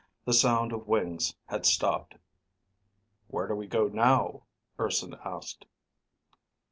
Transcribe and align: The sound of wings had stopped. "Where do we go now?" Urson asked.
The 0.25 0.33
sound 0.33 0.73
of 0.73 0.87
wings 0.87 1.35
had 1.45 1.63
stopped. 1.63 2.15
"Where 3.27 3.47
do 3.47 3.53
we 3.53 3.67
go 3.67 3.87
now?" 3.87 4.45
Urson 4.79 5.13
asked. 5.23 5.67